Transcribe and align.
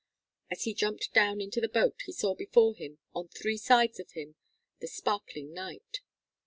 As 0.49 0.63
he 0.63 0.73
jumped 0.73 1.13
down 1.13 1.39
into 1.39 1.61
the 1.61 1.69
boat 1.69 1.97
he 2.07 2.11
saw 2.11 2.33
before 2.33 2.73
him, 2.73 2.97
on 3.13 3.27
three 3.27 3.57
sides 3.57 3.99
of 3.99 4.13
him, 4.13 4.33
the 4.79 4.87
sparkling 4.87 5.53
night. 5.53 5.99